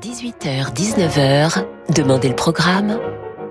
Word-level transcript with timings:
18h-19h, 0.00 1.64
Demandez 1.94 2.28
le 2.28 2.34
programme 2.34 2.98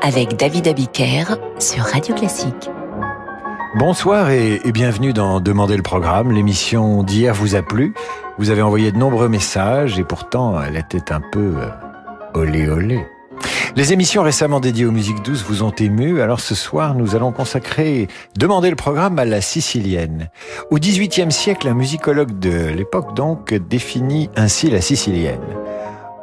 avec 0.02 0.38
David 0.38 0.68
Abiker 0.68 1.38
sur 1.60 1.84
Radio 1.84 2.16
Classique. 2.16 2.70
Bonsoir 3.78 4.32
et, 4.32 4.60
bienvenue 4.74 5.14
dans 5.14 5.40
Demandez 5.40 5.78
le 5.78 5.84
programme. 5.84 6.32
L'émission 6.32 7.04
d'hier 7.04 7.36
vous 7.36 7.56
a 7.56 7.62
plu. 7.62 7.94
Vous 8.40 8.50
avez 8.50 8.64
envoyé 8.64 8.92
de 8.92 8.98
nombreux 8.98 9.30
messages 9.30 10.00
et 10.00 10.04
pourtant 10.04 10.60
elle 10.62 10.78
était 10.78 11.12
un 11.12 11.22
peu 11.22 11.54
euh, 11.58 11.70
olé 12.34 12.68
olé. 12.68 13.06
Les 13.76 13.94
émissions 13.94 14.24
récemment 14.24 14.60
dédiées 14.60 14.86
aux 14.86 14.92
musiques 14.92 15.22
douces 15.22 15.44
vous 15.44 15.64
ont 15.64 15.72
ému, 15.72 16.22
alors 16.22 16.40
ce 16.40 16.56
soir 16.56 16.96
nous 16.96 17.16
allons 17.16 17.32
consacrer 17.32 18.08
Demandez 18.36 18.72
le 18.72 18.76
programme 18.76 19.20
à 19.20 19.26
la 19.26 19.42
sicilienne. 19.42 20.30
Au 20.72 20.78
XVIIIe 20.78 21.32
siècle, 21.32 21.68
un 21.68 21.76
musicologue 21.76 22.40
de 22.40 22.68
l'époque 22.70 23.16
donc 23.16 23.54
définit 23.54 24.30
ainsi 24.36 24.72
la 24.72 24.82
sicilienne. 24.82 25.40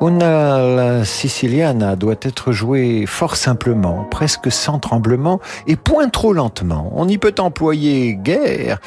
Una 0.01 0.59
la 0.59 1.05
siciliana 1.05 1.97
doit 1.97 2.15
être 2.23 2.53
jouée 2.53 3.05
fort 3.07 3.35
simplement, 3.35 4.07
presque 4.09 4.53
sans 4.53 4.79
tremblement, 4.79 5.41
et 5.67 5.75
point 5.75 6.09
trop 6.09 6.33
lentement. 6.33 6.93
On 6.95 7.09
y 7.09 7.19
peut 7.19 7.35
employer 7.39 8.15
guère 8.15 8.79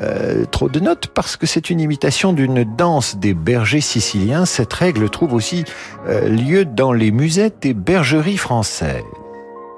euh, 0.00 0.46
trop 0.46 0.70
de 0.70 0.80
notes 0.80 1.08
parce 1.08 1.36
que 1.36 1.46
c'est 1.46 1.68
une 1.68 1.80
imitation 1.80 2.32
d'une 2.32 2.64
danse 2.64 3.16
des 3.16 3.34
bergers 3.34 3.82
siciliens. 3.82 4.46
Cette 4.46 4.72
règle 4.72 5.10
trouve 5.10 5.34
aussi 5.34 5.64
euh, 6.08 6.28
lieu 6.28 6.64
dans 6.64 6.94
les 6.94 7.10
musettes 7.10 7.66
et 7.66 7.74
bergeries 7.74 8.38
françaises. 8.38 9.02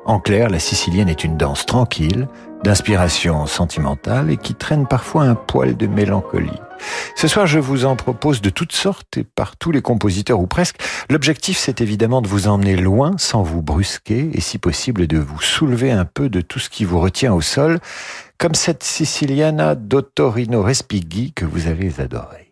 En 0.05 0.21
clair, 0.21 0.51
la 0.51 0.61
sicilienne 0.61 1.09
est 1.09 1.25
une 1.25 1.37
danse 1.37 1.67
tranquille, 1.67 2.29
d'inspiration 2.67 3.47
sentimentale 3.47 4.29
et 4.29 4.37
qui 4.37 4.57
traîne 4.57 4.89
parfois 4.89 5.23
un 5.23 5.37
poil 5.37 5.77
de 5.77 5.87
mélancolie. 5.87 6.51
Ce 7.15 7.29
soir, 7.29 7.47
je 7.47 7.61
vous 7.61 7.85
en 7.85 7.95
propose 7.95 8.41
de 8.41 8.51
toutes 8.51 8.73
sortes 8.73 9.19
et 9.19 9.23
par 9.23 9.57
tous 9.57 9.71
les 9.71 9.83
compositeurs 9.83 10.41
ou 10.41 10.49
presque. 10.49 10.81
L'objectif, 11.09 11.59
c'est 11.59 11.81
évidemment 11.81 12.23
de 12.23 12.27
vous 12.27 12.49
emmener 12.49 12.75
loin 12.75 13.13
sans 13.19 13.45
vous 13.45 13.63
brusquer 13.63 14.31
et 14.33 14.41
si 14.41 14.59
possible 14.59 15.07
de 15.07 15.19
vous 15.19 15.41
soulever 15.41 15.93
un 15.93 16.05
peu 16.05 16.29
de 16.29 16.41
tout 16.41 16.59
ce 16.59 16.69
qui 16.69 16.85
vous 16.85 16.99
retient 16.99 17.33
au 17.33 17.41
sol, 17.41 17.79
comme 18.37 18.57
cette 18.57 18.83
Siciliana 18.83 19.77
d'Ottorino 19.77 20.61
Respighi 20.61 21.33
que 21.35 21.45
vous 21.45 21.69
avez 21.69 21.93
adorée. 22.01 22.46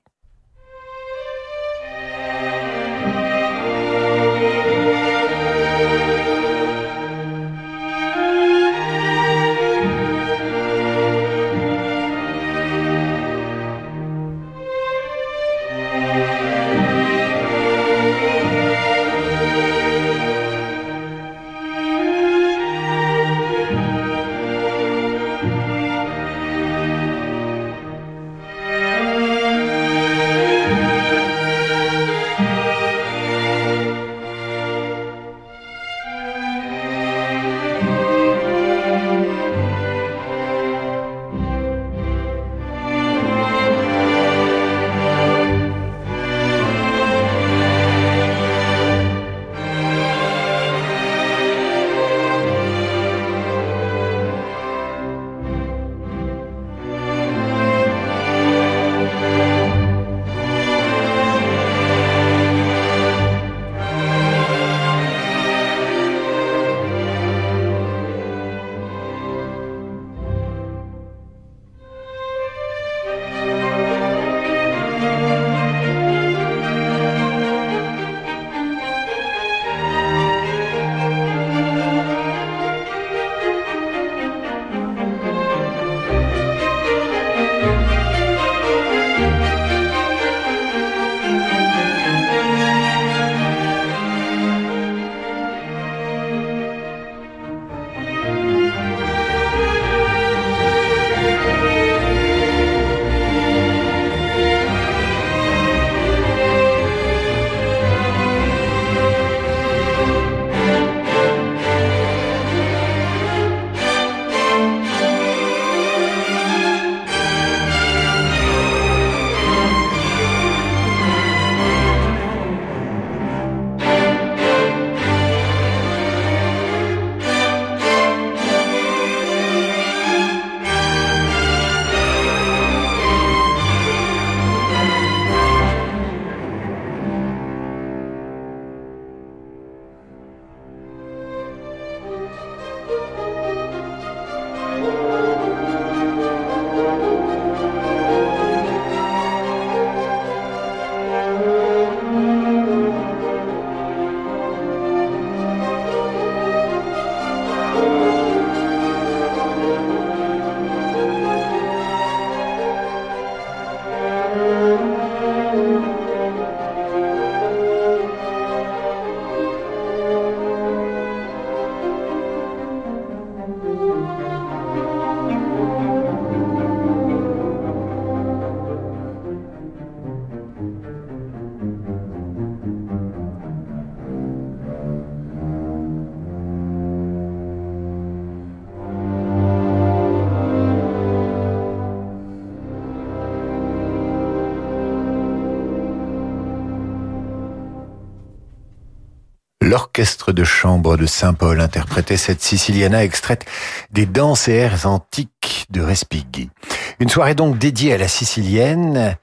De 199.94 200.43
chambre 200.43 200.96
de 200.96 201.06
Saint-Paul 201.06 201.61
interprétait 201.61 202.17
cette 202.17 202.43
Siciliana 202.43 203.05
extraite 203.05 203.44
des 203.93 204.06
danses 204.06 204.49
et 204.49 204.55
airs 204.55 204.87
antiques 204.87 205.67
de 205.70 205.82
Respighi. 205.82 206.50
Une 206.99 207.08
soirée 207.08 207.37
donc 207.37 207.58
dédiée 207.58 207.93
à 207.93 207.99
la 207.99 208.08
sicilienne, 208.08 209.17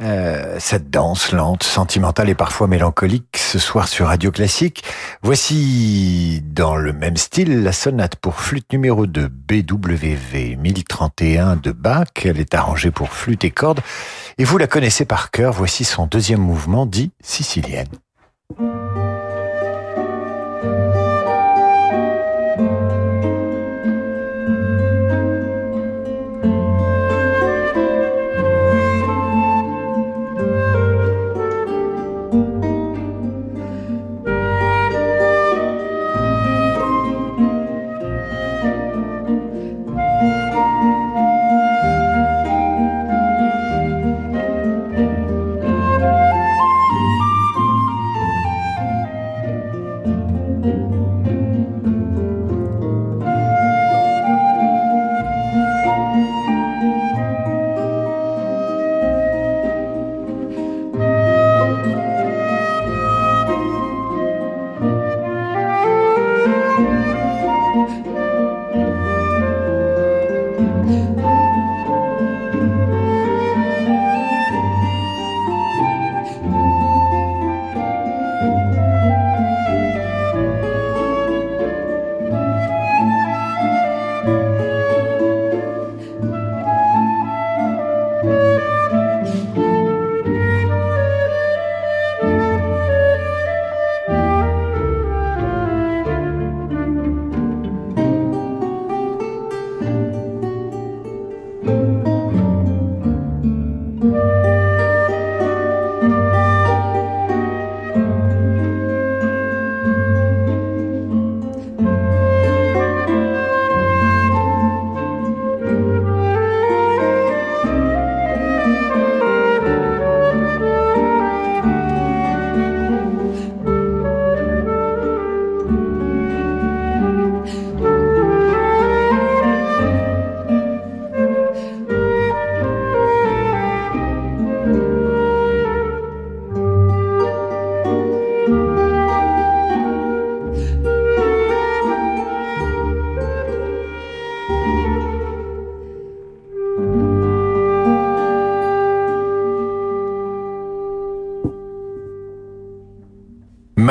euh, 0.00 0.56
cette 0.60 0.90
danse 0.90 1.32
lente, 1.32 1.64
sentimentale 1.64 2.28
et 2.28 2.36
parfois 2.36 2.68
mélancolique 2.68 3.36
ce 3.36 3.58
soir 3.58 3.88
sur 3.88 4.06
Radio 4.06 4.30
Classique. 4.30 4.84
Voici 5.22 6.40
dans 6.44 6.76
le 6.76 6.92
même 6.92 7.16
style 7.16 7.64
la 7.64 7.72
sonate 7.72 8.14
pour 8.14 8.38
flûte 8.38 8.72
numéro 8.72 9.08
2 9.08 9.26
BWV 9.26 10.54
1031 10.56 11.56
de 11.56 11.72
Bach. 11.72 12.06
Elle 12.24 12.38
est 12.38 12.54
arrangée 12.54 12.92
pour 12.92 13.08
flûte 13.08 13.42
et 13.44 13.50
cordes 13.50 13.80
et 14.38 14.44
vous 14.44 14.56
la 14.56 14.68
connaissez 14.68 15.04
par 15.04 15.32
cœur. 15.32 15.52
Voici 15.52 15.82
son 15.82 16.06
deuxième 16.06 16.42
mouvement 16.42 16.86
dit 16.86 17.10
sicilienne. 17.20 17.88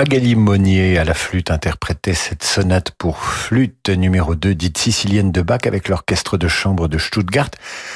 Magali 0.01 0.36
Monnier 0.36 0.98
à 0.98 1.03
la 1.03 1.13
flûte 1.13 1.51
interprétait 1.51 2.15
cette 2.15 2.42
sonate 2.42 2.89
pour 2.89 3.19
flûte 3.19 3.89
numéro 3.89 4.33
2 4.33 4.56
dite 4.56 4.80
sicilienne 4.80 5.31
de 5.31 5.44
Bach 5.44 5.68
avec 5.68 5.89
l'orchestre 5.89 6.39
de 6.39 6.48
chambre 6.48 6.88
de 6.88 6.98
Stuttgart 6.98 7.51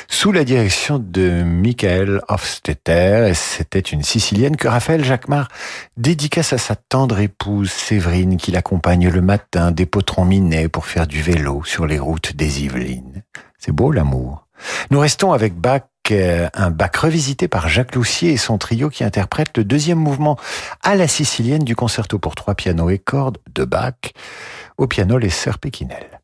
sous 0.08 0.32
la 0.32 0.44
direction 0.44 1.00
de 1.00 1.42
Michael 1.42 2.22
Hofstetter 2.28 3.30
et 3.32 3.34
c'était 3.34 3.80
une 3.80 4.04
sicilienne 4.04 4.56
que 4.56 4.68
Raphaël 4.68 5.04
Jacquemart 5.04 5.48
dédicace 5.98 6.54
à 6.54 6.60
sa 6.60 6.76
tendre 6.76 7.20
épouse 7.20 7.72
Séverine 7.72 8.38
qui 8.38 8.52
l'accompagne 8.52 9.10
le 9.10 9.22
matin 9.22 9.72
des 9.72 9.88
potrons 9.88 10.26
minés 10.26 10.70
pour 10.70 10.86
faire 10.86 11.08
du 11.08 11.24
vélo 11.24 11.64
sur 11.66 11.88
les 11.88 11.98
routes 11.98 12.36
des 12.36 12.66
Yvelines. 12.66 13.24
C'est 13.58 13.72
beau 13.72 13.92
l'amour. 13.92 14.45
Nous 14.92 15.00
restons 15.00 15.34
avec 15.34 15.56
Bach 15.56 15.84
un 16.12 16.70
bac 16.70 16.98
revisité 16.98 17.48
par 17.48 17.68
Jacques 17.68 17.96
Loussier 17.96 18.32
et 18.32 18.38
son 18.38 18.58
trio 18.58 18.90
qui 18.90 19.04
interprète 19.04 19.58
le 19.58 19.64
deuxième 19.64 19.98
mouvement 19.98 20.38
à 20.84 20.96
la 20.96 21.08
sicilienne 21.08 21.64
du 21.64 21.76
concerto 21.76 22.20
pour 22.20 22.36
trois 22.36 22.54
pianos 22.56 22.90
et 22.90 23.00
cordes 23.00 23.40
de 23.54 23.66
Bach, 23.66 24.14
au 24.78 24.88
piano 24.88 25.18
les 25.18 25.30
sœurs 25.30 25.58
Pékinel. 25.58 26.15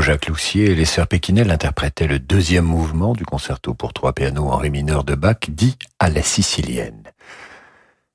Jacques 0.00 0.28
Loussier 0.28 0.70
et 0.70 0.74
les 0.74 0.84
sœurs 0.84 1.06
Pékinel 1.06 1.50
interprétaient 1.50 2.06
le 2.06 2.18
deuxième 2.18 2.64
mouvement 2.64 3.12
du 3.12 3.24
concerto 3.24 3.74
pour 3.74 3.92
trois 3.92 4.12
pianos 4.12 4.48
en 4.48 4.56
ré 4.56 4.70
mineur 4.70 5.04
de 5.04 5.14
Bach, 5.14 5.36
dit 5.48 5.76
à 5.98 6.08
la 6.08 6.22
sicilienne. 6.22 7.02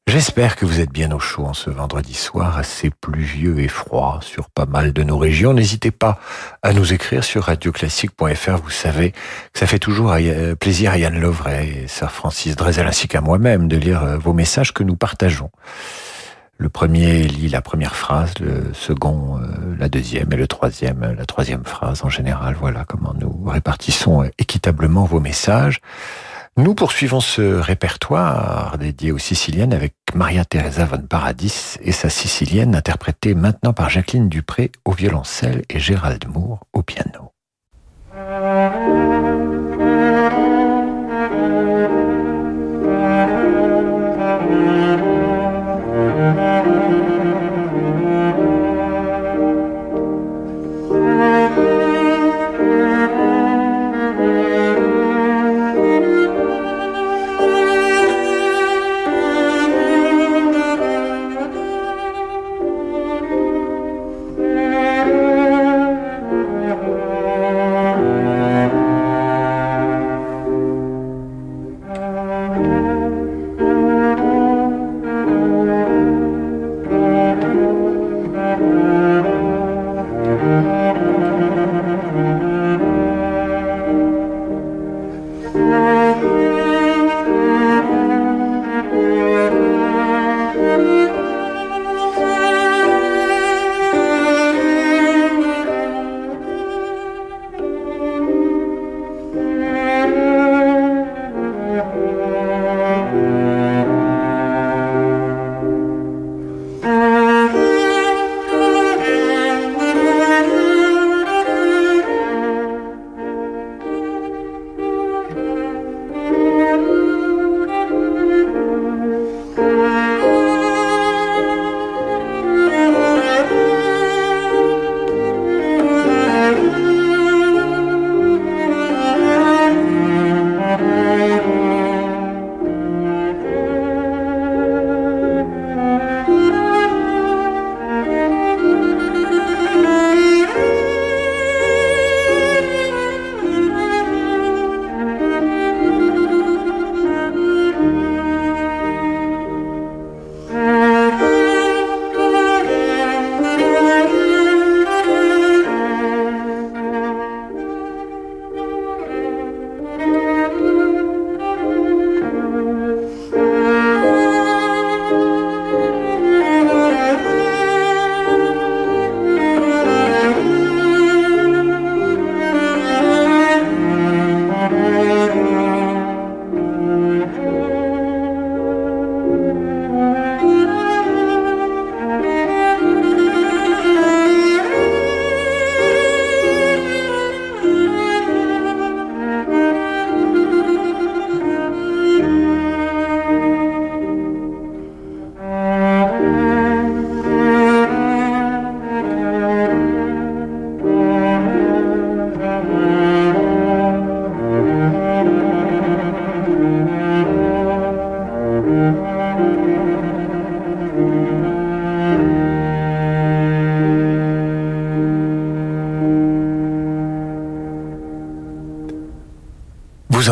J'espère 0.08 0.56
que 0.56 0.66
vous 0.66 0.82
êtes 0.82 0.92
bien 0.92 1.12
au 1.12 1.20
chaud 1.20 1.46
en 1.46 1.54
ce 1.54 1.70
vendredi 1.70 2.14
soir 2.14 2.58
assez 2.58 2.92
pluvieux 2.92 3.60
et 3.60 3.68
froid 3.68 4.20
sur 4.22 4.50
pas 4.50 4.66
mal 4.66 4.94
de 4.94 5.02
nos 5.02 5.18
régions. 5.18 5.54
N'hésitez 5.54 5.90
pas 5.92 6.20
à 6.62 6.74
nous 6.74 6.94
écrire 6.94 7.24
sur 7.24 7.46
radioclassique.fr. 7.46 8.58
Vous 8.64 8.70
savez 8.70 9.12
que 9.12 9.18
ça 9.60 9.66
fait 9.66 9.80
toujours 9.80 10.16
plaisir 10.60 10.92
à 10.92 10.98
Yann 11.00 11.20
Lovray 11.20 11.84
et 11.84 11.88
Sir 11.88 12.12
Francis 12.12 12.56
Drezel 12.56 12.86
ainsi 12.86 13.08
qu'à 13.08 13.22
moi-même 13.22 13.68
de 13.68 13.78
lire 13.78 14.04
euh, 14.04 14.18
vos 14.18 14.34
messages 14.34 14.74
que 14.74 14.84
nous 14.84 14.96
partageons. 14.96 15.50
Le 16.58 16.70
premier 16.70 17.24
lit 17.24 17.50
la 17.50 17.62
première 17.62 17.96
phrase, 17.96 18.34
le 18.40 18.74
second 18.74 19.38
euh, 19.38 19.76
la 19.78 19.90
deuxième 19.90 20.32
et 20.32 20.38
le 20.38 20.48
troisième 20.48 21.16
la 21.18 21.26
troisième 21.26 21.66
phrase 21.66 22.04
en 22.04 22.10
général. 22.10 22.56
Voilà 22.58 22.86
comment 22.86 23.14
nous 23.14 23.44
répartissons 23.46 24.30
équitablement 24.38 25.04
vos 25.04 25.20
messages. 25.20 25.82
Nous 26.58 26.74
poursuivons 26.74 27.20
ce 27.20 27.42
répertoire 27.42 28.78
dédié 28.78 29.12
aux 29.12 29.18
Siciliennes 29.18 29.74
avec 29.74 29.94
Maria 30.14 30.46
Teresa 30.46 30.86
von 30.86 31.02
Paradis 31.02 31.76
et 31.82 31.92
sa 31.92 32.10
Sicilienne 32.10 32.76
interprétée 32.76 33.36
maintenant 33.36 33.74
par 33.74 33.90
Jacqueline 33.90 34.30
Dupré 34.30 34.72
au 34.86 34.94
violoncelle 34.94 35.64
et 35.70 35.80
Gérald 35.80 36.26
Moore 36.30 36.62
au 36.72 36.82
piano. 36.82 37.34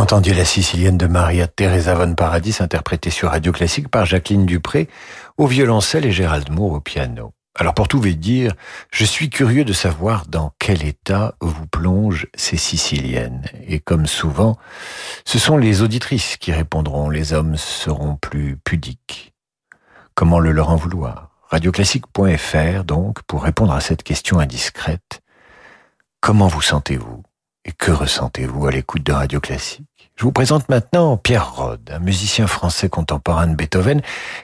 Entendiez 0.03 0.33
la 0.33 0.43
sicilienne 0.43 0.97
de 0.97 1.07
Maria 1.07 1.47
Teresa 1.47 1.95
von 1.95 2.13
Paradis 2.13 2.57
interprétée 2.59 3.09
sur 3.09 3.29
Radio 3.29 3.53
Classique 3.53 3.87
par 3.87 4.05
Jacqueline 4.05 4.45
Dupré 4.45 4.89
au 5.37 5.47
violoncelle 5.47 6.05
et 6.05 6.11
Gérald 6.11 6.51
Moore 6.51 6.73
au 6.73 6.79
piano. 6.81 7.31
Alors 7.57 7.73
pour 7.73 7.87
tout 7.87 8.01
vous 8.01 8.09
dire, 8.09 8.51
je 8.91 9.05
suis 9.05 9.29
curieux 9.29 9.63
de 9.63 9.71
savoir 9.71 10.25
dans 10.27 10.51
quel 10.59 10.83
état 10.83 11.35
vous 11.39 11.67
plongent 11.67 12.27
ces 12.35 12.57
Siciliennes. 12.57 13.45
Et 13.65 13.79
comme 13.79 14.05
souvent, 14.05 14.57
ce 15.23 15.39
sont 15.39 15.55
les 15.55 15.81
auditrices 15.81 16.35
qui 16.35 16.51
répondront, 16.51 17.09
les 17.09 17.31
hommes 17.31 17.55
seront 17.55 18.17
plus 18.17 18.57
pudiques. 18.57 19.33
Comment 20.15 20.39
le 20.39 20.51
leur 20.51 20.69
en 20.69 20.75
vouloir? 20.75 21.29
Radioclassique.fr 21.47 22.83
donc, 22.83 23.23
pour 23.23 23.41
répondre 23.41 23.71
à 23.71 23.79
cette 23.79 24.03
question 24.03 24.39
indiscrète. 24.39 25.21
Comment 26.19 26.47
vous 26.47 26.61
sentez-vous? 26.61 27.23
Et 27.65 27.71
que 27.71 27.91
ressentez-vous 27.91 28.67
à 28.67 28.71
l'écoute 28.71 29.03
de 29.03 29.13
Radio 29.13 29.39
Classique? 29.39 30.11
Je 30.17 30.25
vous 30.25 30.33
présente 30.33 30.67
maintenant 30.67 31.15
Pierre 31.15 31.55
Rode, 31.55 31.89
un 31.91 31.99
musicien 31.99 32.45
français 32.45 32.89
contemporain 32.89 33.47
de 33.47 33.55
Beethoven, 33.55 34.01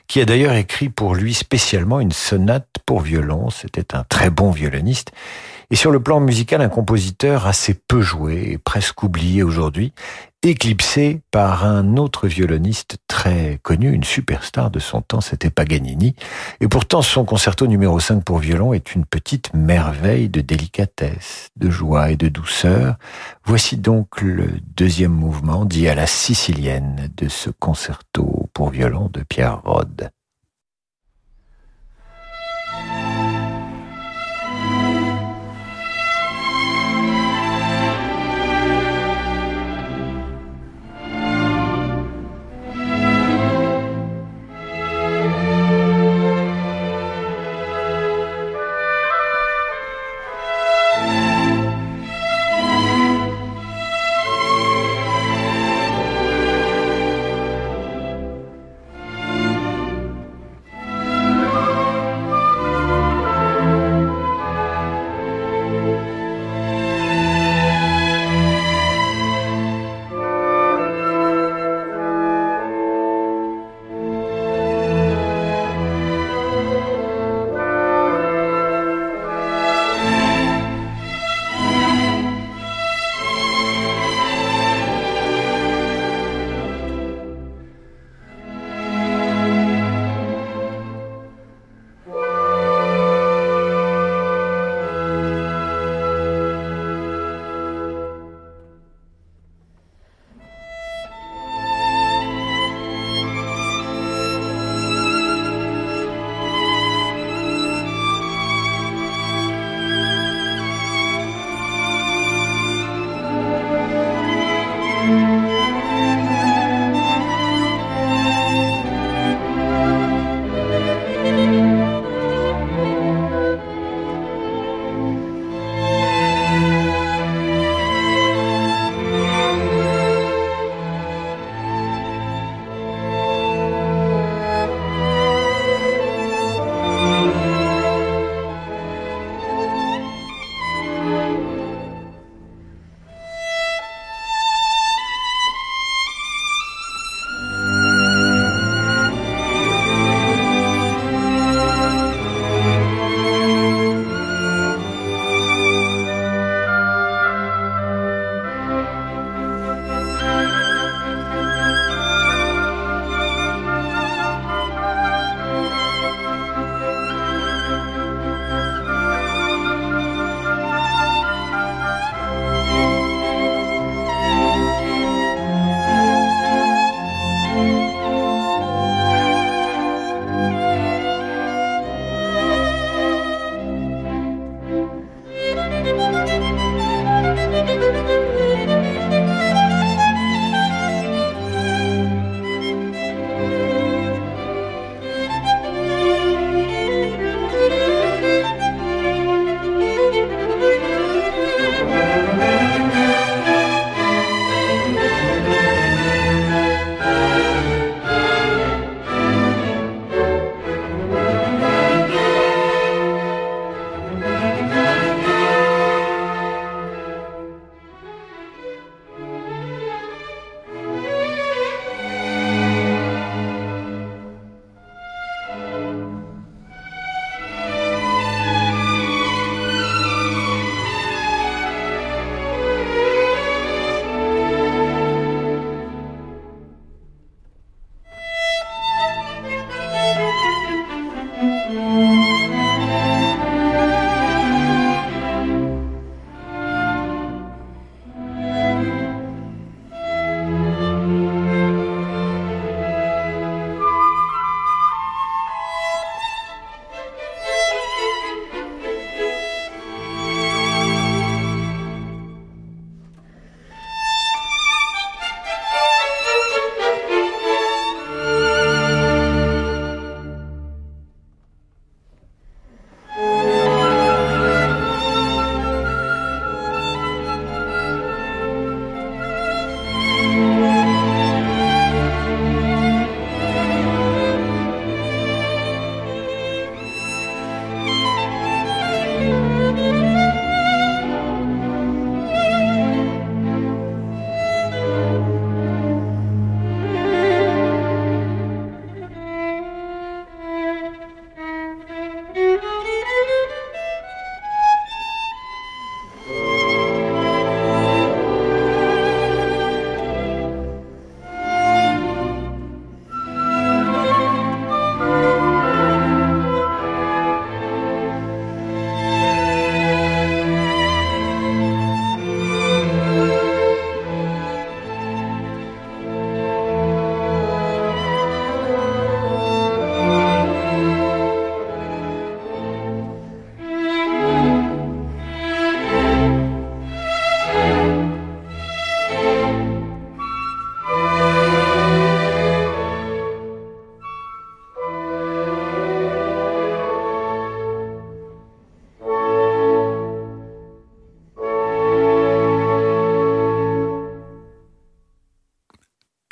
qui 0.08 0.21
a 0.21 0.25
d'ailleurs 0.25 0.53
écrit 0.53 0.88
pour 0.88 1.15
lui 1.15 1.34
spécialement 1.34 1.99
une 1.99 2.13
sonate 2.13 2.69
pour 2.86 3.01
violon. 3.01 3.49
C'était 3.49 3.93
un 3.93 4.05
très 4.05 4.29
bon 4.29 4.51
violoniste 4.51 5.12
et 5.71 5.75
sur 5.75 5.91
le 5.91 5.99
plan 5.99 6.19
musical, 6.19 6.62
un 6.62 6.69
compositeur 6.69 7.45
assez 7.45 7.73
peu 7.73 8.01
joué 8.01 8.51
et 8.51 8.58
presque 8.58 9.03
oublié 9.03 9.43
aujourd'hui, 9.43 9.93
éclipsé 10.41 11.21
par 11.32 11.65
un 11.65 11.97
autre 11.97 12.27
violoniste 12.27 12.97
très 13.08 13.60
connu, 13.62 13.91
une 13.91 14.03
superstar 14.03 14.71
de 14.71 14.79
son 14.79 15.01
temps, 15.01 15.21
c'était 15.21 15.49
Paganini. 15.49 16.15
Et 16.62 16.67
pourtant, 16.67 17.01
son 17.01 17.25
concerto 17.25 17.67
numéro 17.67 17.99
5 17.99 18.23
pour 18.23 18.39
violon 18.39 18.73
est 18.73 18.95
une 18.95 19.05
petite 19.05 19.53
merveille 19.53 20.29
de 20.29 20.41
délicatesse, 20.41 21.49
de 21.55 21.69
joie 21.69 22.12
et 22.12 22.15
de 22.15 22.29
douceur. 22.29 22.95
Voici 23.45 23.77
donc 23.77 24.21
le 24.21 24.47
deuxième 24.75 25.13
mouvement 25.13 25.65
dit 25.65 25.88
à 25.88 25.95
la 25.95 26.08
sicilienne 26.08 27.10
de 27.17 27.27
ce 27.27 27.49
concerto 27.49 28.49
pour 28.53 28.69
violon 28.69 29.10
de 29.13 29.21
Pierre 29.21 29.62
Rode. 29.63 30.10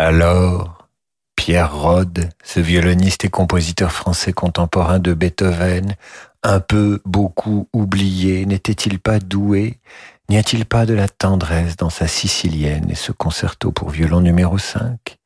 Alors, 0.10 0.88
Pierre 1.36 1.76
Rode, 1.76 2.30
ce 2.42 2.62
violoniste 2.62 3.26
et 3.26 3.30
compositeur 3.30 3.92
français 3.92 4.32
contemporain 4.32 5.00
de 5.00 5.14
Beethoven, 5.14 5.98
un 6.44 6.62
peu, 6.62 7.02
beaucoup 7.04 7.68
oublié, 7.74 8.46
n'était-il 8.46 9.00
pas 9.00 9.20
doué? 9.20 9.82
N'y 10.30 10.38
a-t-il 10.38 10.66
pas 10.66 10.86
de 10.86 10.94
la 10.94 11.10
tendresse 11.10 11.76
dans 11.76 11.90
sa 11.90 12.08
sicilienne 12.08 12.90
et 12.90 12.96
ce 12.96 13.12
concerto 13.12 13.74
pour 13.74 13.90
violon 13.90 14.22
numéro 14.22 14.58
5 14.58 15.18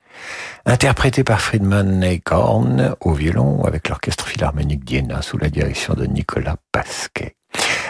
Interprété 0.65 1.23
par 1.23 1.41
Friedman 1.41 1.99
Neykorn 1.99 2.95
au 3.01 3.13
violon 3.13 3.63
avec 3.65 3.87
l'orchestre 3.87 4.25
philharmonique 4.25 4.83
d'Iéna 4.83 5.21
sous 5.21 5.37
la 5.37 5.49
direction 5.49 5.93
de 5.93 6.07
Nicolas 6.07 6.55
Pasquet. 6.71 7.35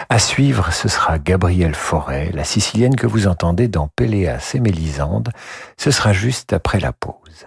À 0.08 0.18
suivre, 0.18 0.72
ce 0.72 0.88
sera 0.88 1.18
Gabrielle 1.18 1.74
Forêt, 1.74 2.30
la 2.34 2.44
sicilienne 2.44 2.96
que 2.96 3.06
vous 3.06 3.26
entendez 3.26 3.68
dans 3.68 3.88
Péléas 3.88 4.52
et 4.54 4.60
Mélisande. 4.60 5.30
Ce 5.76 5.90
sera 5.90 6.12
juste 6.12 6.52
après 6.52 6.80
la 6.80 6.92
pause. 6.92 7.46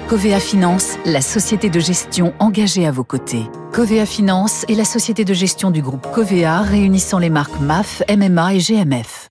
Covea 0.11 0.41
Finance, 0.41 0.97
la 1.05 1.21
société 1.21 1.69
de 1.69 1.79
gestion 1.79 2.33
engagée 2.39 2.85
à 2.85 2.91
vos 2.91 3.05
côtés. 3.05 3.45
Covea 3.71 4.05
Finance 4.05 4.65
est 4.67 4.73
la 4.73 4.83
société 4.83 5.23
de 5.23 5.33
gestion 5.33 5.71
du 5.71 5.81
groupe 5.81 6.05
Covea 6.11 6.63
réunissant 6.63 7.17
les 7.17 7.29
marques 7.29 7.61
MAF, 7.61 8.03
MMA 8.09 8.55
et 8.55 8.59
GMF. 8.59 9.29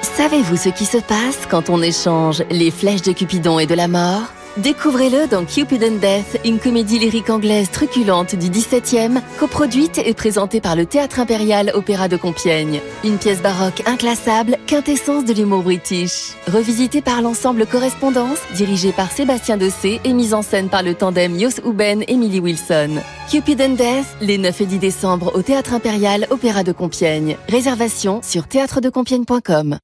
Savez-vous 0.00 0.56
ce 0.56 0.70
qui 0.70 0.86
se 0.86 0.96
passe 0.96 1.40
quand 1.50 1.68
on 1.68 1.82
échange 1.82 2.42
les 2.50 2.70
flèches 2.70 3.02
de 3.02 3.12
Cupidon 3.12 3.58
et 3.58 3.66
de 3.66 3.74
la 3.74 3.86
mort? 3.86 4.22
Découvrez-le 4.58 5.28
dans 5.28 5.44
Cupid 5.44 5.84
and 5.84 5.98
Death, 6.00 6.40
une 6.44 6.58
comédie 6.58 6.98
lyrique 6.98 7.30
anglaise 7.30 7.70
truculente 7.70 8.34
du 8.34 8.48
17e, 8.48 9.20
coproduite 9.38 9.98
et 10.04 10.14
présentée 10.14 10.60
par 10.60 10.74
le 10.74 10.84
Théâtre 10.84 11.20
Impérial 11.20 11.70
Opéra 11.74 12.08
de 12.08 12.16
Compiègne. 12.16 12.80
Une 13.04 13.18
pièce 13.18 13.40
baroque 13.40 13.84
inclassable, 13.86 14.56
quintessence 14.66 15.24
de 15.24 15.32
l'humour 15.32 15.62
british. 15.62 16.32
Revisitée 16.52 17.02
par 17.02 17.22
l'ensemble 17.22 17.66
Correspondance, 17.66 18.40
dirigée 18.56 18.90
par 18.90 19.12
Sébastien 19.12 19.58
Dessé 19.58 20.00
et 20.02 20.12
mise 20.12 20.34
en 20.34 20.42
scène 20.42 20.68
par 20.68 20.82
le 20.82 20.94
tandem 20.94 21.38
Jos 21.38 21.60
Huben 21.64 22.02
et 22.08 22.40
Wilson. 22.40 23.00
Cupid 23.30 23.62
and 23.62 23.74
Death, 23.74 24.06
les 24.20 24.38
9 24.38 24.60
et 24.60 24.66
10 24.66 24.78
décembre 24.80 25.30
au 25.36 25.42
Théâtre 25.42 25.72
Impérial 25.72 26.26
Opéra 26.30 26.64
de 26.64 26.72
Compiègne. 26.72 27.36
Réservation 27.48 28.22
sur 28.24 28.48
théâtredecompiègne.com. 28.48 29.78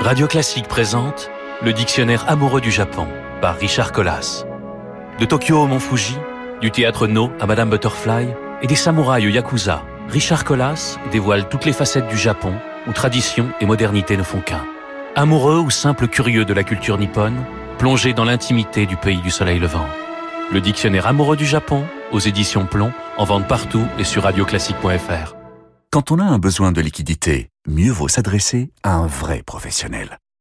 Radio 0.00 0.26
Classique 0.26 0.66
présente 0.66 1.30
le 1.64 1.72
dictionnaire 1.72 2.28
amoureux 2.28 2.60
du 2.60 2.72
Japon 2.72 3.06
par 3.40 3.56
Richard 3.56 3.92
Colas. 3.92 4.44
De 5.20 5.24
Tokyo 5.24 5.62
au 5.62 5.66
Mont 5.68 5.78
Fuji, 5.78 6.16
du 6.60 6.72
théâtre 6.72 7.06
No 7.06 7.30
à 7.40 7.46
Madame 7.46 7.70
Butterfly 7.70 8.26
et 8.62 8.66
des 8.66 8.74
samouraïs 8.74 9.26
au 9.26 9.30
Yakuza, 9.30 9.84
Richard 10.08 10.44
Colas 10.44 10.98
dévoile 11.12 11.48
toutes 11.48 11.64
les 11.64 11.72
facettes 11.72 12.08
du 12.08 12.16
Japon 12.16 12.54
où 12.88 12.92
tradition 12.92 13.48
et 13.60 13.66
modernité 13.66 14.16
ne 14.16 14.24
font 14.24 14.40
qu'un. 14.40 14.64
Amoureux 15.14 15.58
ou 15.58 15.70
simple 15.70 16.08
curieux 16.08 16.44
de 16.44 16.52
la 16.52 16.64
culture 16.64 16.98
nippone, 16.98 17.44
plongé 17.78 18.12
dans 18.12 18.24
l'intimité 18.24 18.86
du 18.86 18.96
pays 18.96 19.20
du 19.20 19.30
soleil 19.30 19.60
levant. 19.60 19.86
Le 20.52 20.60
dictionnaire 20.60 21.06
amoureux 21.06 21.36
du 21.36 21.46
Japon, 21.46 21.84
aux 22.10 22.18
éditions 22.18 22.66
Plomb, 22.66 22.92
en 23.18 23.24
vente 23.24 23.46
partout 23.46 23.86
et 23.98 24.04
sur 24.04 24.24
radioclassique.fr. 24.24 25.36
Quand 25.92 26.10
on 26.10 26.18
a 26.18 26.24
un 26.24 26.38
besoin 26.38 26.72
de 26.72 26.80
liquidité, 26.80 27.50
mieux 27.68 27.92
vaut 27.92 28.08
s'adresser 28.08 28.70
à 28.82 28.94
un 28.94 29.06
vrai 29.06 29.42
professionnel. 29.46 30.18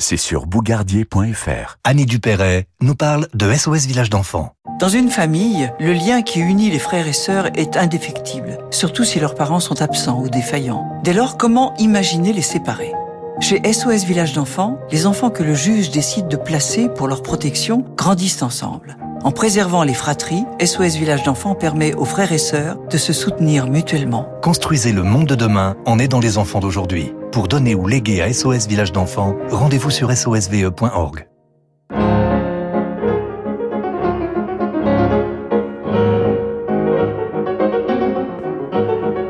c'est 0.00 0.16
sur 0.16 0.46
bougardier.fr. 0.46 1.78
Annie 1.84 2.06
Dupéret 2.06 2.66
nous 2.80 2.94
parle 2.94 3.28
de 3.34 3.52
SOS 3.52 3.86
Village 3.86 4.10
d'enfants. 4.10 4.54
Dans 4.80 4.88
une 4.88 5.10
famille, 5.10 5.70
le 5.78 5.92
lien 5.92 6.22
qui 6.22 6.40
unit 6.40 6.70
les 6.70 6.78
frères 6.78 7.06
et 7.06 7.12
sœurs 7.12 7.50
est 7.54 7.76
indéfectible, 7.76 8.58
surtout 8.70 9.04
si 9.04 9.20
leurs 9.20 9.34
parents 9.34 9.60
sont 9.60 9.82
absents 9.82 10.20
ou 10.20 10.28
défaillants. 10.28 11.00
Dès 11.04 11.12
lors, 11.12 11.36
comment 11.36 11.76
imaginer 11.76 12.32
les 12.32 12.42
séparer? 12.42 12.92
Chez 13.40 13.62
SOS 13.72 14.04
Village 14.04 14.32
d'enfants, 14.32 14.78
les 14.90 15.06
enfants 15.06 15.30
que 15.30 15.42
le 15.42 15.54
juge 15.54 15.90
décide 15.90 16.28
de 16.28 16.36
placer 16.36 16.88
pour 16.88 17.08
leur 17.08 17.22
protection 17.22 17.84
grandissent 17.96 18.42
ensemble. 18.42 18.96
En 19.22 19.32
préservant 19.32 19.82
les 19.82 19.92
fratries, 19.92 20.46
SOS 20.64 20.96
Village 20.96 21.24
d'enfants 21.24 21.54
permet 21.54 21.92
aux 21.94 22.06
frères 22.06 22.32
et 22.32 22.38
sœurs 22.38 22.78
de 22.88 22.96
se 22.96 23.12
soutenir 23.12 23.66
mutuellement. 23.66 24.26
Construisez 24.40 24.92
le 24.92 25.02
monde 25.02 25.26
de 25.26 25.34
demain 25.34 25.76
en 25.84 25.98
aidant 25.98 26.20
les 26.20 26.38
enfants 26.38 26.60
d'aujourd'hui. 26.60 27.12
Pour 27.30 27.46
donner 27.46 27.74
ou 27.74 27.86
léguer 27.86 28.22
à 28.22 28.32
SOS 28.32 28.66
Village 28.66 28.92
d'enfants, 28.92 29.36
rendez-vous 29.50 29.90
sur 29.90 30.10
sosve.org. 30.10 31.26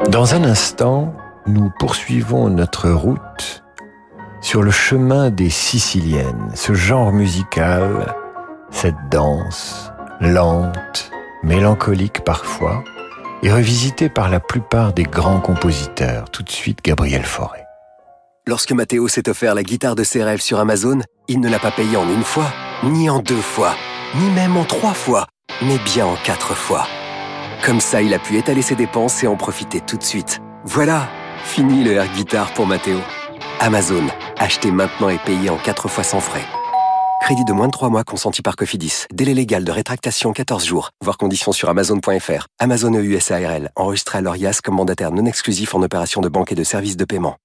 Dans 0.09 0.35
un 0.35 0.45
instant, 0.45 1.15
nous 1.47 1.71
poursuivons 1.81 2.49
notre 2.49 2.91
route 2.91 3.65
sur 4.41 4.63
le 4.63 4.71
chemin 4.71 5.31
des 5.31 5.51
Siciliennes, 5.51 6.53
ce 6.55 6.75
genre 6.75 7.13
musical, 7.13 8.15
cette 8.71 9.09
danse 9.11 9.93
lente, 10.21 11.11
mélancolique 11.43 12.25
parfois, 12.25 12.85
et 13.43 13.51
revisitée 13.51 14.09
par 14.09 14.29
la 14.29 14.39
plupart 14.41 14.93
des 14.93 15.05
grands 15.05 15.41
compositeurs. 15.41 16.31
Tout 16.31 16.43
de 16.43 16.51
suite, 16.51 16.81
Gabriel 16.85 17.25
Fauré. 17.25 17.61
Lorsque 18.47 18.73
Mathéo 18.73 19.09
s'est 19.09 19.29
offert 19.29 19.55
la 19.55 19.63
guitare 19.63 19.95
de 19.95 20.03
ses 20.03 20.23
rêves 20.23 20.41
sur 20.41 20.59
Amazon, 20.59 21.01
il 21.29 21.41
ne 21.41 21.49
l'a 21.49 21.59
pas 21.59 21.71
payée 21.71 21.97
en 21.97 22.09
une 22.09 22.25
fois, 22.25 22.53
ni 22.83 23.09
en 23.09 23.21
deux 23.21 23.41
fois, 23.41 23.75
ni 24.15 24.31
même 24.31 24.57
en 24.57 24.65
trois 24.65 24.95
fois, 24.95 25.27
mais 25.63 25.79
bien 25.79 26.07
en 26.07 26.17
quatre 26.17 26.55
fois. 26.55 26.87
Comme 27.65 27.81
ça, 27.81 28.03
il 28.03 28.13
a 28.13 28.19
pu 28.19 28.37
étaler 28.37 28.63
ses 28.63 28.75
dépenses 28.75 29.23
et 29.23 29.27
en 29.27 29.37
profiter 29.37 29.81
tout 29.81 29.97
de 29.97 30.03
suite. 30.03 30.41
Voilà, 30.65 31.09
fini 31.45 31.85
le 31.85 31.93
air 31.93 32.09
guitare 32.13 32.53
pour 32.53 32.67
Mathéo. 32.67 32.99
Amazon, 33.61 34.07
achetez 34.39 34.71
maintenant 34.71 35.11
et 35.11 35.19
payez 35.19 35.51
en 35.51 35.59
4 35.59 35.89
fois 35.89 36.05
sans 36.05 36.21
frais. 36.21 36.45
Crédit 37.21 37.45
de 37.45 37.53
moins 37.53 37.67
de 37.67 37.73
3 37.73 37.91
mois 37.91 38.03
consenti 38.03 38.43
par 38.43 38.57
Cofidis. 38.57 39.05
Délai 39.13 39.35
légal 39.35 39.65
de 39.65 39.71
rétractation 39.71 40.33
14 40.33 40.65
jours. 40.65 40.91
Voir 41.05 41.17
conditions 41.17 41.53
sur 41.53 41.69
amazon.fr. 41.69 42.47
Amazon 42.59 42.95
EUSARL. 42.95 43.71
Enregistré 43.77 44.19
à 44.19 44.21
l'ORIAS 44.21 44.61
comme 44.65 44.77
mandataire 44.77 45.13
non 45.13 45.27
exclusif 45.27 45.75
en 45.75 45.83
opération 45.83 46.21
de 46.21 46.29
banque 46.29 46.53
et 46.53 46.57
de 46.57 46.65
services 46.65 46.97
de 46.97 47.05
paiement. 47.05 47.37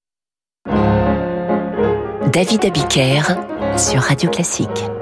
David 2.32 2.66
Abiker 2.66 3.22
sur 3.78 4.02
Radio 4.02 4.30
Classique. 4.30 4.95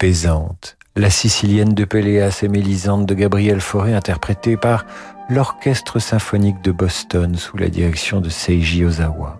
Apaisante, 0.00 0.78
la 0.96 1.10
Sicilienne 1.10 1.74
de 1.74 1.84
Péléas 1.84 2.40
et 2.42 2.48
Mélisande 2.48 3.04
de 3.04 3.12
Gabriel 3.12 3.60
Fauré 3.60 3.92
interprétée 3.92 4.56
par 4.56 4.86
l'Orchestre 5.28 5.98
symphonique 5.98 6.62
de 6.64 6.72
Boston 6.72 7.34
sous 7.34 7.58
la 7.58 7.68
direction 7.68 8.22
de 8.22 8.30
Seiji 8.30 8.82
Ozawa. 8.82 9.38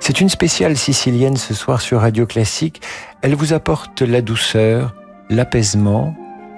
C'est 0.00 0.20
une 0.20 0.28
spéciale 0.28 0.76
sicilienne 0.76 1.36
ce 1.36 1.54
soir 1.54 1.80
sur 1.80 2.00
Radio 2.00 2.26
Classique. 2.26 2.82
Elle 3.22 3.36
vous 3.36 3.52
apporte 3.52 4.02
la 4.02 4.20
douceur, 4.20 4.96
l'apaisement 5.30 6.16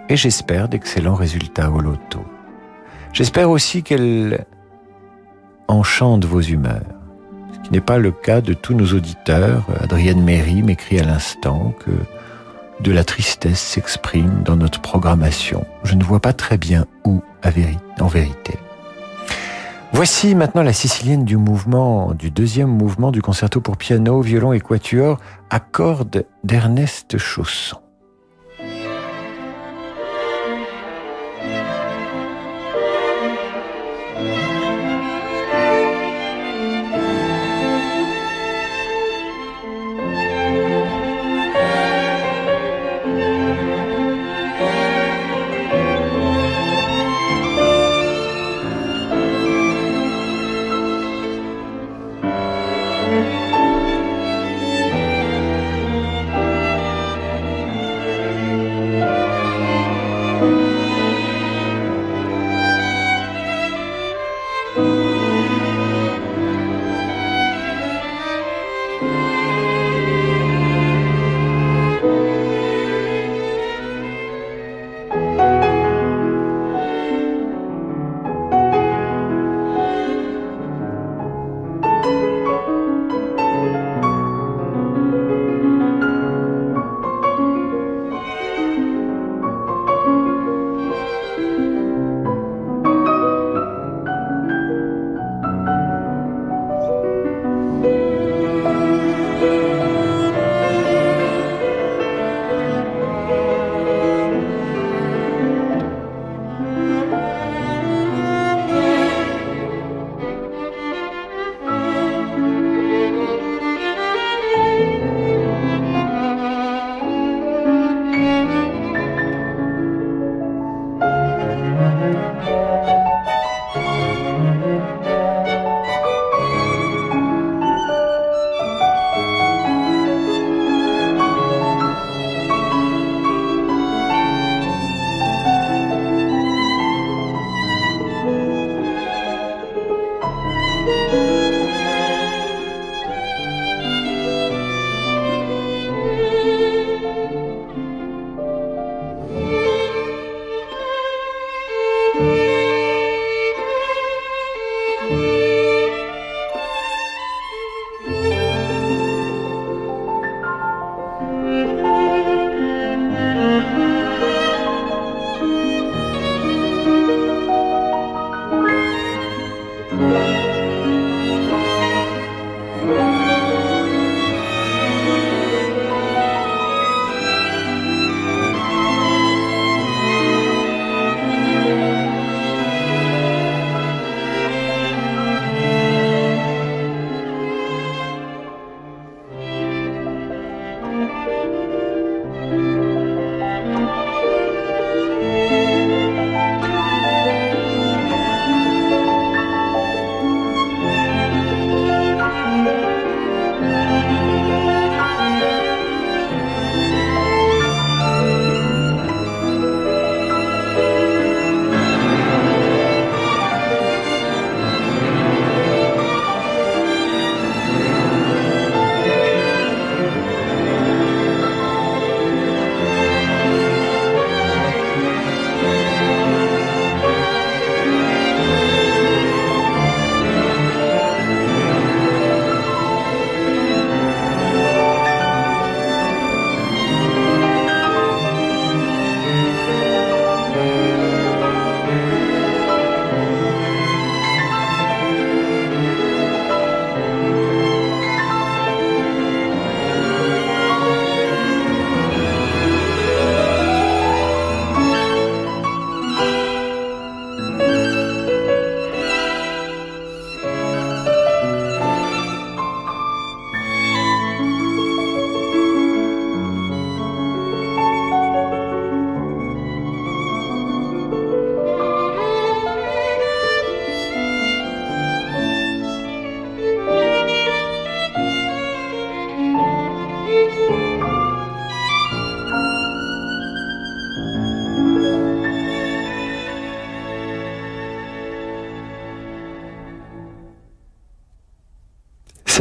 et 0.09 0.16
j'espère 0.16 0.70
d'excellents 0.70 1.14
résultats 1.14 1.70
au 1.70 1.81
loto. 1.81 2.25
J'espère 3.12 3.51
aussi 3.51 3.83
qu'elle 3.83 4.46
enchante 5.68 6.25
vos 6.25 6.40
humeurs, 6.40 6.87
ce 7.53 7.68
qui 7.68 7.72
n'est 7.75 7.83
pas 7.83 7.99
le 7.99 8.12
cas 8.12 8.40
de 8.40 8.55
tous 8.55 8.72
nos 8.72 8.94
auditeurs. 8.94 9.66
Adrienne 9.79 10.25
Méry 10.25 10.62
m'écrit 10.62 11.01
à 11.01 11.05
l'instant 11.05 11.75
que 11.85 11.90
de 12.80 12.92
la 12.92 13.04
tristesse 13.04 13.60
s'exprime 13.60 14.42
dans 14.44 14.56
notre 14.56 14.80
programmation. 14.80 15.66
Je 15.84 15.94
ne 15.94 16.04
vois 16.04 16.20
pas 16.20 16.32
très 16.32 16.58
bien 16.58 16.86
où, 17.04 17.22
en 18.00 18.08
vérité. 18.08 18.58
Voici 19.92 20.34
maintenant 20.34 20.62
la 20.62 20.72
sicilienne 20.72 21.24
du 21.24 21.36
mouvement, 21.36 22.12
du 22.12 22.30
deuxième 22.30 22.68
mouvement 22.68 23.12
du 23.12 23.22
concerto 23.22 23.60
pour 23.60 23.76
piano, 23.76 24.20
violon 24.20 24.52
et 24.52 24.60
quatuor 24.60 25.18
à 25.48 25.60
cordes 25.60 26.26
d'Ernest 26.44 27.16
Chausson. 27.18 27.78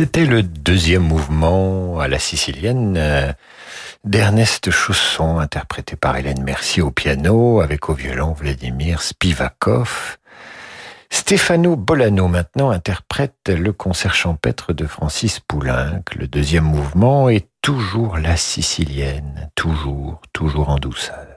C'était 0.05 0.27
le 0.27 0.43
deuxième 0.43 1.01
mouvement 1.01 1.99
à 1.99 2.07
la 2.07 2.19
sicilienne 2.19 2.93
euh, 2.95 3.33
d'Ernest 4.03 4.69
Chausson, 4.69 5.39
interprété 5.39 5.95
par 5.95 6.15
Hélène 6.15 6.43
Mercier 6.43 6.83
au 6.83 6.91
piano, 6.91 7.59
avec 7.59 7.89
au 7.89 7.95
violon 7.95 8.33
Vladimir 8.33 9.01
Spivakov. 9.01 10.17
Stefano 11.09 11.75
Bolano 11.75 12.27
maintenant 12.27 12.69
interprète 12.69 13.49
le 13.49 13.73
concert 13.73 14.13
champêtre 14.13 14.73
de 14.73 14.85
Francis 14.85 15.39
Poulenc. 15.39 16.03
Le 16.15 16.27
deuxième 16.27 16.65
mouvement 16.65 17.27
est 17.27 17.47
toujours 17.63 18.19
la 18.19 18.37
sicilienne, 18.37 19.49
toujours, 19.55 20.21
toujours 20.33 20.69
en 20.69 20.75
douceur. 20.75 21.34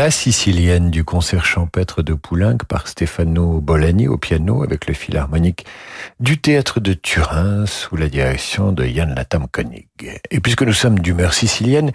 La 0.00 0.10
Sicilienne 0.10 0.90
du 0.90 1.04
concert 1.04 1.44
champêtre 1.44 2.00
de 2.00 2.14
Poulenc 2.14 2.56
par 2.66 2.88
Stefano 2.88 3.60
Bolani 3.60 4.08
au 4.08 4.16
piano 4.16 4.62
avec 4.62 4.86
le 4.86 4.94
philharmonique 4.94 5.66
du 6.20 6.40
théâtre 6.40 6.80
de 6.80 6.94
Turin 6.94 7.66
sous 7.66 7.96
la 7.96 8.08
direction 8.08 8.72
de 8.72 8.86
Jan 8.86 9.12
Latam 9.14 9.46
Koenig. 9.46 9.88
Et 10.30 10.40
puisque 10.40 10.62
nous 10.62 10.72
sommes 10.72 11.00
d'humeur 11.00 11.34
sicilienne, 11.34 11.92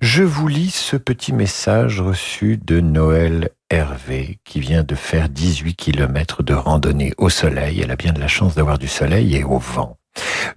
je 0.00 0.22
vous 0.22 0.46
lis 0.46 0.70
ce 0.70 0.96
petit 0.96 1.32
message 1.32 2.00
reçu 2.00 2.60
de 2.64 2.78
Noël 2.78 3.50
Hervé 3.70 4.38
qui 4.44 4.60
vient 4.60 4.84
de 4.84 4.94
faire 4.94 5.28
18 5.28 5.74
kilomètres 5.74 6.44
de 6.44 6.54
randonnée 6.54 7.12
au 7.18 7.28
soleil. 7.28 7.80
Elle 7.80 7.90
a 7.90 7.96
bien 7.96 8.12
de 8.12 8.20
la 8.20 8.28
chance 8.28 8.54
d'avoir 8.54 8.78
du 8.78 8.86
soleil 8.86 9.34
et 9.34 9.42
au 9.42 9.58
vent. 9.58 9.98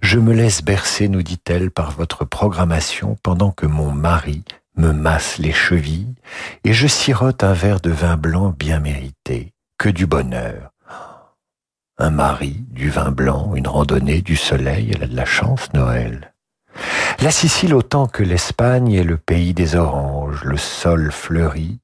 Je 0.02 0.20
me 0.20 0.32
laisse 0.32 0.62
bercer, 0.62 1.08
nous 1.08 1.24
dit-elle, 1.24 1.72
par 1.72 1.90
votre 1.90 2.24
programmation 2.24 3.16
pendant 3.24 3.50
que 3.50 3.66
mon 3.66 3.90
mari 3.90 4.44
me 4.76 4.92
masse 4.92 5.38
les 5.38 5.52
chevilles 5.52 6.14
et 6.64 6.72
je 6.72 6.86
sirote 6.86 7.44
un 7.44 7.52
verre 7.52 7.80
de 7.80 7.90
vin 7.90 8.16
blanc 8.16 8.54
bien 8.56 8.80
mérité. 8.80 9.52
Que 9.78 9.88
du 9.88 10.06
bonheur. 10.06 10.72
Un 11.98 12.10
mari, 12.10 12.64
du 12.70 12.88
vin 12.88 13.10
blanc, 13.10 13.54
une 13.54 13.66
randonnée, 13.66 14.22
du 14.22 14.36
soleil, 14.36 14.92
elle 14.94 15.04
a 15.04 15.06
de 15.06 15.16
la 15.16 15.24
chance, 15.24 15.72
Noël. 15.74 16.32
La 17.20 17.30
Sicile 17.30 17.74
autant 17.74 18.06
que 18.06 18.22
l'Espagne 18.22 18.92
est 18.92 19.04
le 19.04 19.16
pays 19.16 19.54
des 19.54 19.76
oranges, 19.76 20.44
le 20.44 20.56
sol 20.56 21.12
fleuri, 21.12 21.80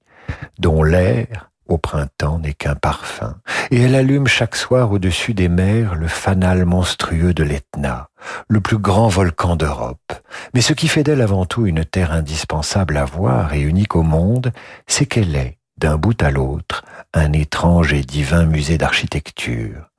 dont 0.58 0.82
l'air, 0.82 1.47
au 1.68 1.78
printemps, 1.78 2.38
n'est 2.38 2.54
qu'un 2.54 2.74
parfum, 2.74 3.36
et 3.70 3.80
elle 3.80 3.94
allume 3.94 4.26
chaque 4.26 4.56
soir 4.56 4.90
au-dessus 4.90 5.34
des 5.34 5.48
mers 5.48 5.94
le 5.94 6.08
fanal 6.08 6.64
monstrueux 6.64 7.34
de 7.34 7.44
l'Etna, 7.44 8.08
le 8.48 8.60
plus 8.60 8.78
grand 8.78 9.08
volcan 9.08 9.56
d'Europe. 9.56 10.12
Mais 10.54 10.60
ce 10.60 10.72
qui 10.72 10.88
fait 10.88 11.04
d'elle 11.04 11.22
avant 11.22 11.46
tout 11.46 11.66
une 11.66 11.84
terre 11.84 12.12
indispensable 12.12 12.96
à 12.96 13.04
voir 13.04 13.54
et 13.54 13.60
unique 13.60 13.96
au 13.96 14.02
monde, 14.02 14.52
c'est 14.86 15.06
qu'elle 15.06 15.36
est, 15.36 15.58
d'un 15.76 15.96
bout 15.96 16.20
à 16.22 16.30
l'autre, 16.30 16.84
un 17.14 17.32
étrange 17.32 17.92
et 17.92 18.02
divin 18.02 18.44
musée 18.44 18.78
d'architecture. 18.78 19.90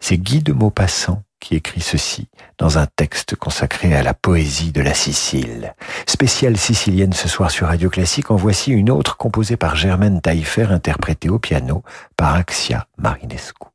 C'est 0.00 0.18
Guy 0.18 0.42
de 0.42 0.52
Maupassant 0.52 1.22
qui 1.42 1.56
écrit 1.56 1.80
ceci 1.80 2.28
dans 2.56 2.78
un 2.78 2.86
texte 2.86 3.34
consacré 3.34 3.94
à 3.94 4.02
la 4.02 4.14
poésie 4.14 4.70
de 4.70 4.80
la 4.80 4.94
Sicile. 4.94 5.74
Spéciale 6.06 6.56
sicilienne 6.56 7.12
ce 7.12 7.28
soir 7.28 7.50
sur 7.50 7.66
Radio 7.66 7.90
Classique, 7.90 8.30
en 8.30 8.36
voici 8.36 8.70
une 8.70 8.90
autre 8.90 9.16
composée 9.16 9.56
par 9.56 9.74
Germaine 9.74 10.20
Taillefer, 10.20 10.68
interprétée 10.70 11.28
au 11.28 11.40
piano 11.40 11.82
par 12.16 12.36
Axia 12.36 12.86
Marinescu. 12.96 13.66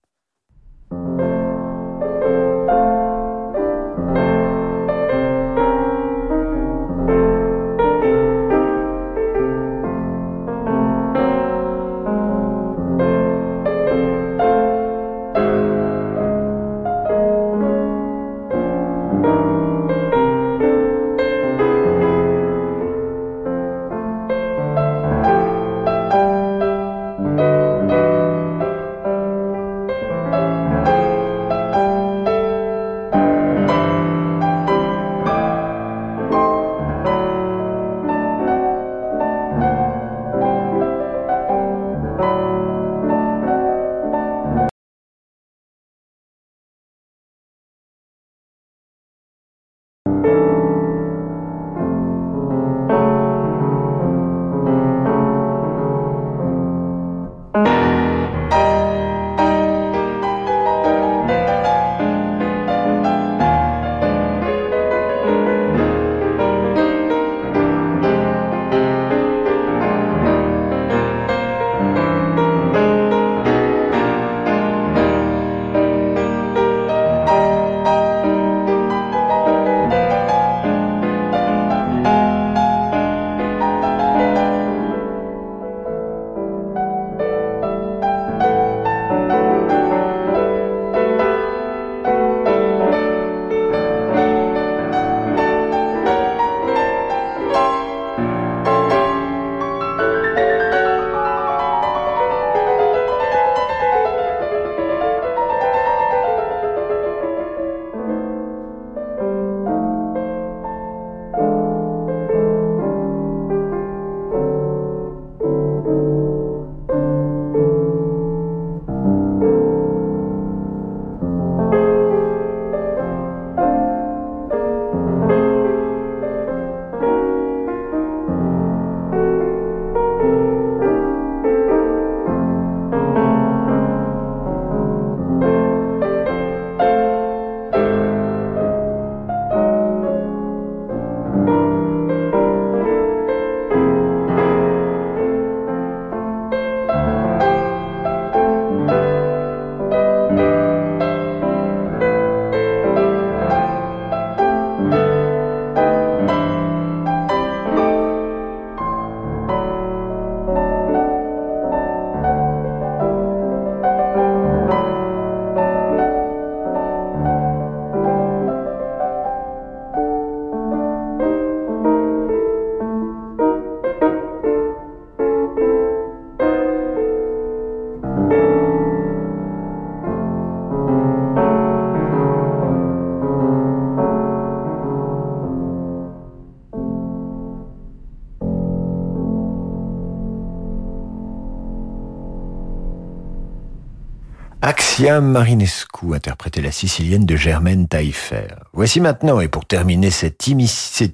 Axia 194.98 195.22
Marinescu 195.22 196.16
interprétait 196.16 196.60
la 196.60 196.72
sicilienne 196.72 197.28
de 197.28 197.36
Germaine 197.36 197.88
Taillefer. 197.88 198.48
Voici 198.74 199.00
maintenant, 199.00 199.39
et 199.39 199.48
pour 199.48 199.64
terminer 199.64 200.10
cette, 200.10 200.48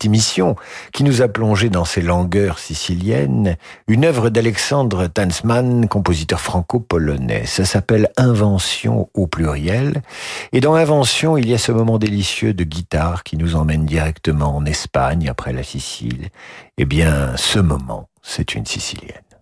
émission 0.06 0.56
qui 0.94 1.04
nous 1.04 1.22
a 1.22 1.28
plongé 1.28 1.70
dans 1.70 1.84
ces 1.84 2.02
langueurs 2.02 2.60
siciliennes, 2.60 3.58
une 3.90 4.06
œuvre 4.06 4.30
d'Alexandre 4.30 5.08
Tansman, 5.08 5.90
compositeur 5.90 6.40
franco-polonais. 6.40 7.46
Ça 7.46 7.66
s'appelle 7.66 8.10
Invention 8.16 9.10
au 9.14 9.28
pluriel. 9.28 10.02
Et 10.54 10.62
dans 10.62 10.76
Invention, 10.76 11.36
il 11.36 11.50
y 11.50 11.54
a 11.54 11.58
ce 11.58 11.74
moment 11.74 12.00
délicieux 12.00 12.54
de 12.54 12.64
guitare 12.64 13.26
qui 13.26 13.36
nous 13.36 13.58
emmène 13.58 13.86
directement 13.86 14.56
en 14.56 14.64
Espagne 14.66 15.28
après 15.28 15.52
la 15.52 15.64
Sicile. 15.64 16.30
Eh 16.78 16.86
bien, 16.86 17.36
ce 17.36 17.60
moment, 17.60 18.08
c'est 18.22 18.56
une 18.56 18.66
sicilienne. 18.66 19.33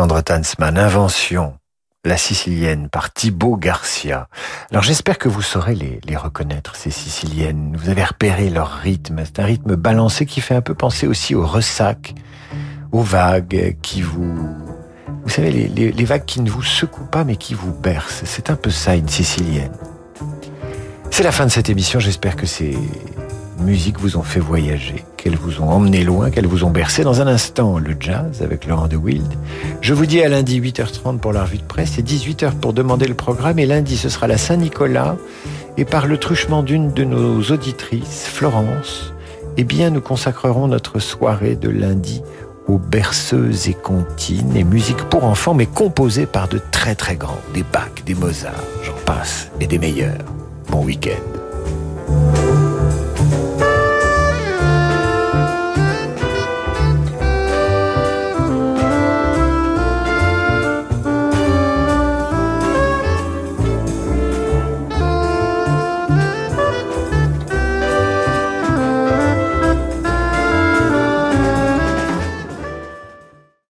Alexandre 0.00 0.22
Tansman, 0.22 0.78
Invention, 0.78 1.58
la 2.06 2.16
sicilienne 2.16 2.88
par 2.88 3.12
Thibaut 3.12 3.58
Garcia. 3.58 4.28
Alors 4.70 4.82
j'espère 4.82 5.18
que 5.18 5.28
vous 5.28 5.42
saurez 5.42 5.74
les, 5.74 6.16
reconnaître, 6.16 6.74
ces 6.74 6.90
siciliennes. 6.90 7.76
Vous 7.78 7.90
avez 7.90 8.02
repéré 8.02 8.48
leur 8.48 8.70
rythme. 8.70 9.20
C'est 9.26 9.40
un 9.40 9.44
rythme 9.44 9.76
balancé 9.76 10.24
qui 10.24 10.40
fait 10.40 10.54
un 10.54 10.62
peu 10.62 10.72
penser 10.72 11.06
aussi 11.06 11.34
au 11.34 11.46
ressac, 11.46 12.14
aux 12.92 13.02
vagues 13.02 13.76
qui 13.82 14.00
vous... 14.00 14.48
Vous 15.22 15.28
savez, 15.28 15.50
les, 15.50 16.04
vagues 16.06 16.24
qui 16.24 16.40
ne 16.40 16.48
vous 16.48 16.62
secouent 16.62 17.04
pas 17.04 17.24
mais 17.24 17.36
qui 17.36 17.52
vous 17.52 17.74
bercent. 17.74 18.22
C'est 18.24 18.48
un 18.48 18.56
peu 18.56 18.70
ça, 18.70 18.96
une 18.96 19.10
sicilienne. 19.10 19.76
C'est 21.10 21.24
la 21.24 21.32
fin 21.32 21.44
de 21.44 21.50
cette 21.50 21.68
émission. 21.68 22.00
J'espère 22.00 22.36
que 22.36 22.46
ces 22.46 22.74
musiques 23.60 23.98
vous 24.00 24.16
ont 24.16 24.22
fait 24.22 24.40
voyager, 24.40 25.04
qu'elles 25.16 25.36
vous 25.36 25.60
ont 25.60 25.68
emmené 25.68 26.02
loin, 26.02 26.30
qu'elles 26.30 26.46
vous 26.46 26.64
ont 26.64 26.70
bercé. 26.70 27.04
Dans 27.04 27.20
un 27.20 27.26
instant, 27.26 27.78
le 27.78 27.94
jazz 27.98 28.42
avec 28.42 28.66
Laurent 28.66 28.88
de 28.88 28.96
Wild. 28.96 29.32
Je 29.80 29.94
vous 29.94 30.06
dis 30.06 30.22
à 30.22 30.28
lundi 30.28 30.60
8h30 30.60 31.18
pour 31.18 31.32
la 31.32 31.44
revue 31.44 31.58
de 31.58 31.62
presse 31.62 31.98
et 31.98 32.02
18h 32.02 32.52
pour 32.54 32.72
demander 32.72 33.06
le 33.06 33.14
programme. 33.14 33.58
Et 33.58 33.66
lundi, 33.66 33.96
ce 33.96 34.08
sera 34.08 34.26
la 34.26 34.38
Saint-Nicolas. 34.38 35.16
Et 35.76 35.84
par 35.84 36.06
le 36.06 36.18
truchement 36.18 36.62
d'une 36.62 36.92
de 36.92 37.04
nos 37.04 37.40
auditrices, 37.42 38.26
Florence, 38.26 39.12
eh 39.56 39.64
bien, 39.64 39.90
nous 39.90 40.00
consacrerons 40.00 40.68
notre 40.68 40.98
soirée 40.98 41.56
de 41.56 41.68
lundi 41.68 42.22
aux 42.66 42.78
berceuses 42.78 43.68
et 43.68 43.74
comptines 43.74 44.56
et 44.56 44.64
musique 44.64 45.04
pour 45.08 45.24
enfants, 45.24 45.54
mais 45.54 45.66
composée 45.66 46.26
par 46.26 46.48
de 46.48 46.60
très 46.70 46.94
très 46.94 47.16
grands, 47.16 47.40
des 47.54 47.64
Bach, 47.64 47.90
des 48.06 48.14
Mozart, 48.14 48.52
j'en 48.84 49.04
passe, 49.04 49.48
et 49.60 49.66
des 49.66 49.78
meilleurs. 49.78 50.24
Bon 50.68 50.84
week-end. 50.84 52.49